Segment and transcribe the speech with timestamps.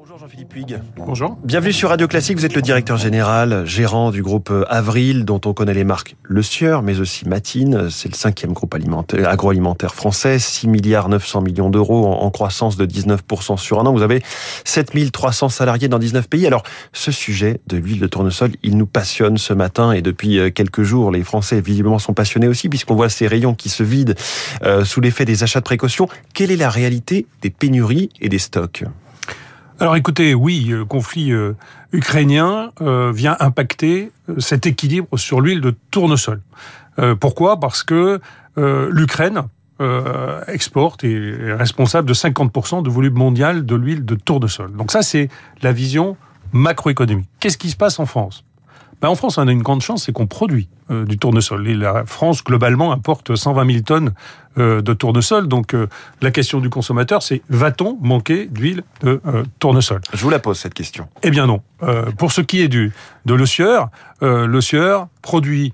[0.00, 0.78] Bonjour Jean-Philippe Puig.
[0.96, 1.36] Bonjour.
[1.44, 2.38] Bienvenue sur Radio Classique.
[2.38, 6.42] Vous êtes le directeur général, gérant du groupe Avril, dont on connaît les marques Le
[6.42, 7.90] Sieur, mais aussi Matine.
[7.90, 10.38] C'est le cinquième groupe alimentaire, agroalimentaire français.
[10.38, 13.92] 6 milliards 900 millions d'euros en, croissance de 19% sur un an.
[13.92, 14.22] Vous avez
[14.64, 16.46] 7300 salariés dans 19 pays.
[16.46, 16.62] Alors,
[16.94, 20.82] ce sujet de l'huile de tournesol, il nous passionne ce matin et depuis euh, quelques
[20.82, 24.14] jours, les Français visiblement sont passionnés aussi puisqu'on voit ces rayons qui se vident
[24.62, 26.08] euh, sous l'effet des achats de précaution.
[26.32, 28.84] Quelle est la réalité des pénuries et des stocks?
[29.80, 31.56] Alors écoutez, oui, le conflit euh,
[31.92, 36.42] ukrainien euh, vient impacter euh, cet équilibre sur l'huile de tournesol.
[37.18, 37.58] pourquoi?
[37.58, 38.20] Parce que
[38.56, 39.44] l'Ukraine
[40.48, 44.76] exporte et est responsable de 50% du volume mondial de l'huile de tournesol.
[44.76, 45.30] Donc ça, c'est
[45.62, 46.18] la vision
[46.52, 47.28] macroéconomique.
[47.38, 48.44] Qu'est-ce qui se passe en France?
[49.00, 51.66] Ben, en France, on a une grande chance, c'est qu'on produit euh, du tournesol.
[51.68, 54.12] Et la France, globalement, importe 120 000 tonnes
[54.58, 55.48] euh, de tournesol.
[55.48, 55.86] Donc, euh,
[56.20, 59.20] la question du consommateur, c'est va-t-on manquer d'huile de
[59.58, 60.00] tournesol?
[60.12, 61.08] Je vous la pose, cette question.
[61.22, 61.62] Eh bien non.
[62.18, 62.92] pour ce qui est du,
[63.24, 63.88] de Le Sieur,
[64.20, 65.72] Le Sieur produit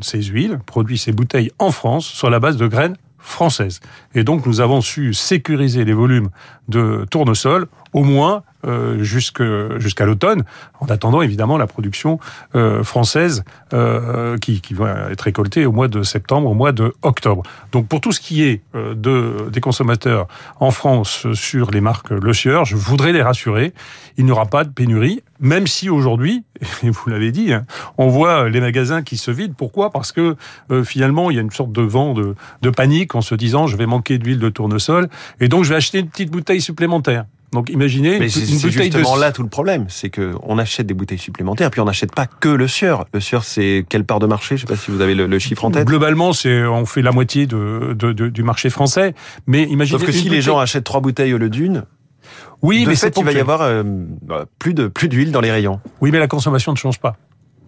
[0.00, 3.80] ses huiles, produit ses bouteilles en France sur la base de graines françaises.
[4.14, 6.30] Et donc, nous avons su sécuriser les volumes
[6.68, 10.44] de tournesol au moins euh, jusqu'à l'automne,
[10.80, 12.18] en attendant évidemment la production
[12.54, 16.94] euh, française euh, qui, qui, va être récoltée au mois de septembre, au mois de
[17.02, 17.42] octobre.
[17.72, 20.26] Donc pour tout ce qui est euh, de, des consommateurs
[20.58, 23.72] en France sur les marques Le Sieur, je voudrais les rassurer,
[24.18, 26.44] il n'y aura pas de pénurie, même si aujourd'hui,
[26.82, 27.64] et vous l'avez dit, hein,
[27.96, 29.54] on voit les magasins qui se vident.
[29.56, 29.90] Pourquoi?
[29.90, 30.36] Parce que
[30.70, 33.66] euh, finalement, il y a une sorte de vent de, de panique en se disant
[33.66, 35.08] je vais manquer d'huile de tournesol
[35.40, 37.24] et donc je vais acheter une petite bouteille supplémentaire.
[37.52, 41.18] Donc imaginez Mais c'est justement là tout le problème, c'est que on achète des bouteilles
[41.18, 43.06] supplémentaires, puis on n'achète pas que le sieur.
[43.12, 44.56] Le sieur, c'est quelle part de marché?
[44.56, 45.86] Je sais pas si vous avez le, chiffre en tête.
[45.86, 49.14] Globalement, c'est on fait la moitié de, de, du marché français.
[49.46, 49.98] Mais imaginez.
[49.98, 51.84] Sauf que si les gens achètent trois bouteilles au lieu d'une.
[52.62, 55.40] Oui, de mais fait, il va y avoir euh, bah, plus de plus d'huile dans
[55.40, 55.80] les rayons.
[56.00, 57.16] Oui, mais la consommation ne change pas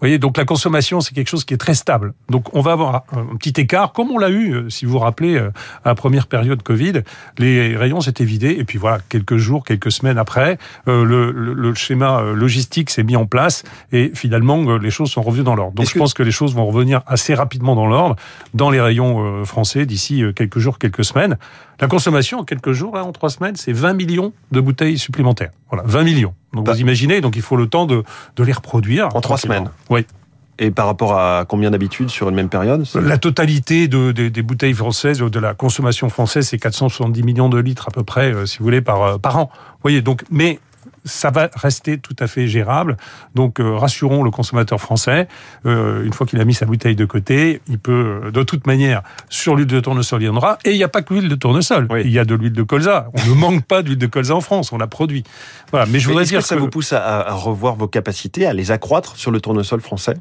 [0.00, 2.14] voyez, donc la consommation, c'est quelque chose qui est très stable.
[2.28, 4.98] Donc on va avoir un petit écart, comme on l'a eu, euh, si vous vous
[4.98, 5.50] rappelez, euh,
[5.84, 7.02] à la première période Covid,
[7.38, 11.74] les rayons s'étaient vidés, et puis voilà, quelques jours, quelques semaines après, euh, le, le,
[11.74, 15.74] schéma logistique s'est mis en place, et finalement, les choses sont revenues dans l'ordre.
[15.74, 18.16] Donc je pense que les choses vont revenir assez rapidement dans l'ordre,
[18.54, 21.36] dans les rayons français, d'ici quelques jours, quelques semaines.
[21.80, 25.50] La consommation, en quelques jours, là, en trois semaines, c'est 20 millions de bouteilles supplémentaires.
[25.70, 26.34] Voilà, 20 millions.
[26.54, 28.02] Donc vous imaginez, donc il faut le temps de,
[28.36, 29.08] de les reproduire.
[29.14, 30.06] En trois semaines Oui.
[30.58, 34.74] Et par rapport à combien d'habitude sur une même période La totalité de, des bouteilles
[34.74, 38.58] françaises, de la consommation française, c'est 470 millions de litres à peu près, euh, si
[38.58, 39.50] vous voulez, par, euh, par an.
[39.52, 40.60] Vous voyez, donc, mais
[41.04, 42.96] ça va rester tout à fait gérable.
[43.34, 45.28] Donc euh, rassurons le consommateur français.
[45.66, 48.66] Euh, une fois qu'il a mis sa bouteille de côté, il peut euh, de toute
[48.66, 50.58] manière sur l'huile de tournesol il y en aura.
[50.64, 51.88] Et il n'y a pas que l'huile de tournesol.
[52.04, 53.10] Il y a de l'huile de colza.
[53.14, 54.72] On ne manque pas d'huile de colza en France.
[54.72, 55.24] On la produit.
[55.70, 55.86] Voilà.
[55.86, 58.70] Mais je voudrais dire que ça vous pousse à, à, revoir vos capacités, à les
[58.70, 60.14] accroître sur le tournesol français?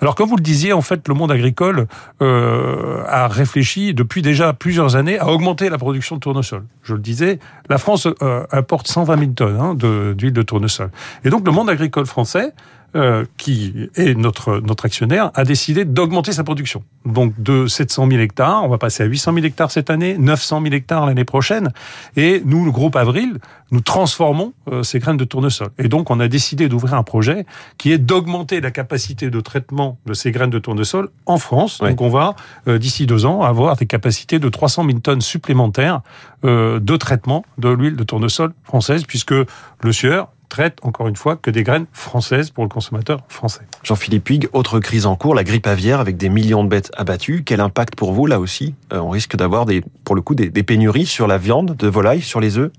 [0.00, 1.86] Alors comme vous le disiez, en fait, le monde agricole
[2.22, 6.64] euh, a réfléchi depuis déjà plusieurs années à augmenter la production de tournesol.
[6.82, 7.38] Je le disais,
[7.68, 8.06] la France
[8.52, 10.90] importe 120 000 tonnes hein, d'huile de tournesol.
[11.24, 12.52] Et donc le monde agricole français,
[12.96, 16.82] euh, qui est notre, notre actionnaire, a décidé d'augmenter sa production.
[17.04, 20.62] Donc de 700 000 hectares, on va passer à 800 000 hectares cette année, 900
[20.62, 21.70] 000 hectares l'année prochaine.
[22.16, 23.40] Et nous, le groupe Avril,
[23.72, 25.68] nous transformons euh, ces graines de tournesol.
[25.76, 27.44] Et donc on a décidé d'ouvrir un projet
[27.76, 31.80] qui est d'augmenter la capacité de traitement de ces graines de tournesol en France.
[31.80, 32.36] Donc on va,
[32.68, 36.00] euh, d'ici deux ans, avoir des capacités de 300 000 tonnes supplémentaires
[36.44, 41.50] de traitement de l'huile de tournesol française, puisque le sieur traite, encore une fois, que
[41.50, 43.62] des graines françaises pour le consommateur français.
[43.82, 47.42] Jean-Philippe Puig, autre crise en cours, la grippe aviaire avec des millions de bêtes abattues.
[47.44, 50.50] Quel impact pour vous, là aussi euh, On risque d'avoir, des, pour le coup, des,
[50.62, 52.70] pénuries sur la viande de volaille, sur les œufs?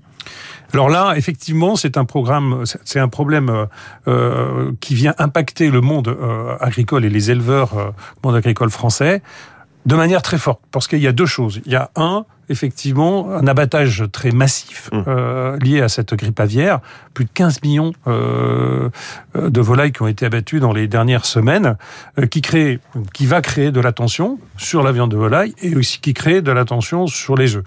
[0.72, 3.66] Alors là, effectivement, c'est un programme, c'est un problème euh,
[4.06, 6.16] euh, qui vient impacter le monde
[6.60, 9.22] agricole et les éleveurs, le monde agricole français,
[9.86, 10.60] de manière très forte.
[10.70, 11.60] Parce qu'il y a deux choses.
[11.66, 15.02] Il y a un, effectivement un abattage très massif mmh.
[15.06, 16.80] euh, lié à cette grippe aviaire.
[17.14, 18.90] Plus de 15 millions euh,
[19.34, 21.76] de volailles qui ont été abattues dans les dernières semaines,
[22.18, 22.80] euh, qui crée,
[23.14, 26.52] qui va créer de l'attention sur la viande de volaille et aussi qui crée de
[26.52, 27.64] l'attention sur les œufs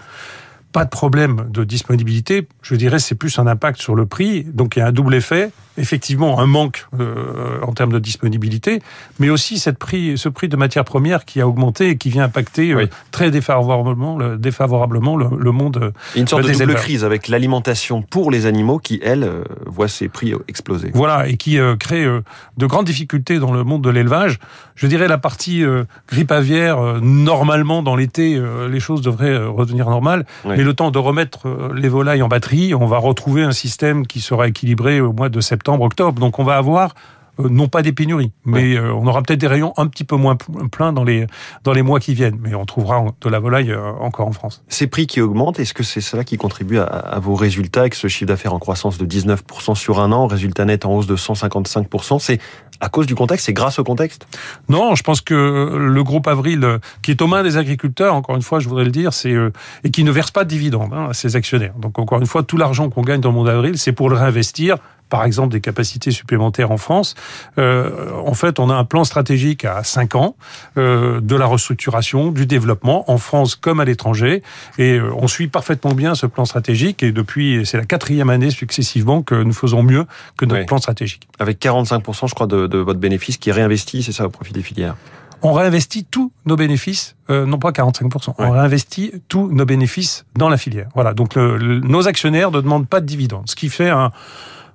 [0.74, 2.48] pas de problème de disponibilité.
[2.60, 4.42] Je dirais c'est plus un impact sur le prix.
[4.42, 5.52] Donc il y a un double effet.
[5.76, 8.80] Effectivement, un manque euh, en termes de disponibilité,
[9.18, 12.24] mais aussi cette prix, ce prix de matières premières qui a augmenté et qui vient
[12.24, 15.78] impacter euh, très défavorablement, le, défavorablement le, le monde.
[15.78, 19.28] Euh, une sorte de double crise avec l'alimentation pour les animaux qui, elle,
[19.66, 20.92] voit ses prix exploser.
[20.94, 24.38] Voilà, et qui crée de grandes difficultés dans le monde de l'élevage.
[24.76, 25.64] Je dirais la partie
[26.08, 28.40] grippe aviaire, normalement dans l'été,
[28.70, 30.24] les choses devraient redevenir normales.
[30.44, 34.20] Mais le temps de remettre les volailles en batterie, on va retrouver un système qui
[34.20, 36.20] sera équilibré au mois de septembre, octobre.
[36.20, 36.94] Donc on va avoir euh,
[37.38, 40.36] non pas des pénuries, mais euh, on aura peut-être des rayons un petit peu moins
[40.36, 41.26] pleins dans les
[41.64, 44.62] dans les mois qui viennent, mais on trouvera de la volaille euh, encore en France.
[44.68, 47.94] Ces prix qui augmentent, est-ce que c'est cela qui contribue à, à, vos résultats avec
[47.94, 51.16] ce chiffre d'affaires en croissance de 19% sur un an, résultat net en hausse de
[51.16, 52.40] 155% C'est
[52.80, 54.26] à cause du contexte, c'est grâce au contexte?
[54.68, 58.42] Non, je pense que le groupe Avril, qui est aux mains des agriculteurs, encore une
[58.42, 59.34] fois, je voudrais le dire, c'est
[59.84, 61.74] et qui ne verse pas de dividendes hein, à ses actionnaires.
[61.78, 64.16] Donc encore une fois, tout l'argent qu'on gagne dans le monde Avril, c'est pour le
[64.16, 64.76] réinvestir
[65.14, 67.14] par exemple des capacités supplémentaires en France.
[67.56, 70.34] Euh, en fait, on a un plan stratégique à 5 ans
[70.76, 74.42] euh, de la restructuration, du développement en France comme à l'étranger,
[74.76, 77.04] et euh, on suit parfaitement bien ce plan stratégique.
[77.04, 80.04] Et depuis, c'est la quatrième année successivement que nous faisons mieux
[80.36, 81.28] que notre plan stratégique.
[81.38, 84.52] Avec 45%, je crois, de, de votre bénéfice qui est réinvesti, c'est ça, au profit
[84.52, 84.96] des filières?
[85.42, 90.48] On réinvestit tous nos bénéfices, euh, non pas 45%, on réinvestit tous nos bénéfices dans
[90.48, 90.88] la filière.
[90.96, 94.10] Voilà, donc nos actionnaires ne demandent pas de dividendes, ce qui fait un,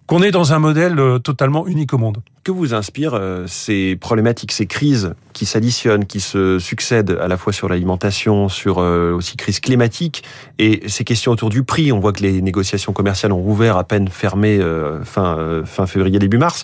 [0.10, 2.18] qu'on est dans un modèle euh, totalement unique au monde.
[2.44, 7.38] Que vous inspirent euh, ces problématiques, ces crises qui s'additionnent, qui se succèdent à la
[7.38, 10.24] fois sur l'alimentation, sur euh, aussi crise climatique
[10.58, 11.92] et ces questions autour du prix?
[11.92, 14.60] On voit que les négociations commerciales ont rouvert à peine fermées
[15.04, 16.64] fin, fin février, début mars.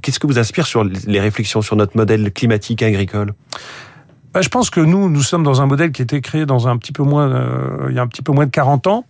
[0.00, 3.34] Qu'est-ce que vous inspire sur les réflexions sur notre modèle climatique agricole?
[4.34, 6.66] Bah, je pense que nous, nous sommes dans un modèle qui a été créé dans
[6.66, 9.04] un petit peu moins, euh, il y a un petit peu moins de 40 ans.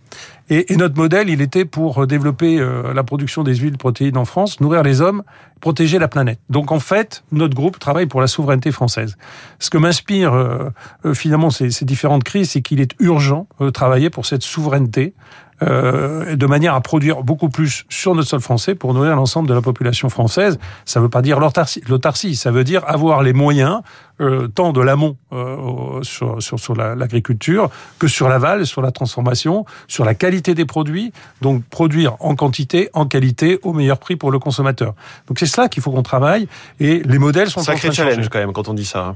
[0.51, 4.25] Et, et notre modèle, il était pour développer euh, la production des huiles protéines en
[4.25, 5.23] France, nourrir les hommes,
[5.61, 6.39] protéger la planète.
[6.51, 9.17] Donc en fait, notre groupe travaille pour la souveraineté française.
[9.57, 10.69] Ce que m'inspire euh,
[11.15, 15.15] finalement ces, ces, différentes crises, c'est qu'il est urgent de travailler pour cette souveraineté
[15.63, 19.53] euh, de manière à produire beaucoup plus sur notre sol français pour nourrir l'ensemble de
[19.53, 20.59] la population française.
[20.83, 23.81] Ça ne veut pas dire l'autarcie, ça veut dire avoir les moyens,
[24.19, 27.69] euh, tant de l'amont euh, sur, sur, sur l'agriculture
[27.99, 32.89] que sur l'aval, sur la transformation, sur la qualité des produits, donc produire en quantité,
[32.93, 34.93] en qualité, au meilleur prix pour le consommateur.
[35.27, 36.47] Donc c'est cela qu'il faut qu'on travaille
[36.79, 39.05] et les modèles sont Sacré challenge quand même quand on dit ça.
[39.05, 39.15] Hein.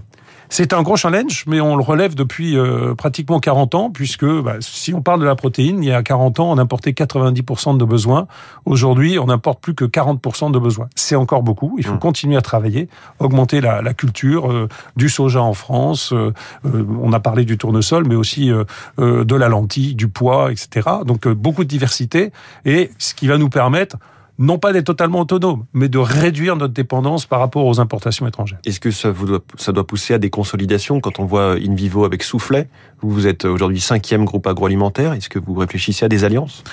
[0.51, 4.55] C'est un gros challenge, mais on le relève depuis euh, pratiquement 40 ans, puisque bah,
[4.61, 7.85] si on parle de la protéine, il y a 40 ans, on importait 90% de
[7.85, 8.25] besoins.
[8.65, 10.89] Aujourd'hui, on n'importe plus que 40% de besoins.
[10.95, 11.75] C'est encore beaucoup.
[11.77, 11.99] Il faut mmh.
[11.99, 16.13] continuer à travailler, augmenter la, la culture euh, du soja en France.
[16.13, 18.49] Euh, on a parlé du tournesol, mais aussi
[18.97, 20.87] de la lentille, du pois, etc.
[21.05, 22.31] Donc beaucoup de diversité,
[22.65, 23.97] et ce qui va nous permettre
[24.39, 28.59] non pas d'être totalement autonome, mais de réduire notre dépendance par rapport aux importations étrangères.
[28.65, 31.75] Est-ce que ça, vous doit, ça doit pousser à des consolidations quand on voit In
[31.75, 32.69] Vivo avec Soufflet
[33.01, 35.13] Vous êtes aujourd'hui cinquième groupe agroalimentaire.
[35.13, 36.63] Est-ce que vous réfléchissez à des alliances?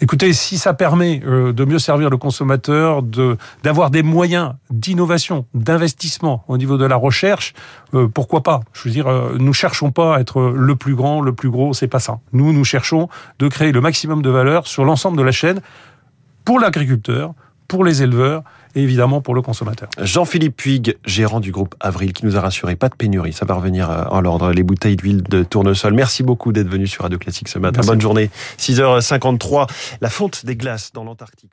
[0.00, 5.46] Écoutez, si ça permet euh, de mieux servir le consommateur, de d'avoir des moyens d'innovation,
[5.54, 7.54] d'investissement au niveau de la recherche,
[7.94, 8.62] euh, pourquoi pas?
[8.72, 11.72] Je veux dire, euh, nous cherchons pas à être le plus grand, le plus gros,
[11.72, 12.18] c'est pas ça.
[12.32, 13.08] Nous, nous cherchons
[13.38, 15.60] de créer le maximum de valeur sur l'ensemble de la chaîne
[16.44, 17.34] pour l'agriculteur,
[17.68, 18.42] pour les éleveurs
[18.74, 19.88] et évidemment pour le consommateur.
[19.98, 23.54] Jean-Philippe Puig, gérant du groupe Avril, qui nous a rassuré, pas de pénurie, ça va
[23.54, 25.94] revenir euh, en l'ordre, les bouteilles d'huile de tournesol.
[25.94, 27.82] Merci beaucoup d'être venu sur Radio Classique ce matin.
[27.86, 28.30] Bonne journée.
[28.58, 29.68] 6h53,
[30.00, 31.52] la fonte des glaces dans l'Antarctique.